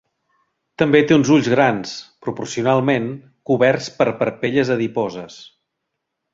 També 0.81 1.01
té 1.11 1.17
uns 1.17 1.29
ulls 1.35 1.49
grans, 1.55 1.91
proporcionalment, 2.27 3.07
coberts 3.53 3.93
per 4.01 4.11
parpelles 4.25 4.75
adiposes. 4.81 5.41